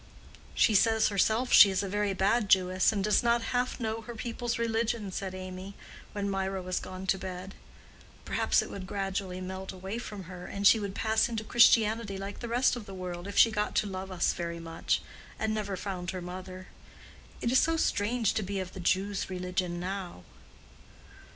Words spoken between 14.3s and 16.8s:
very much, and never found her mother.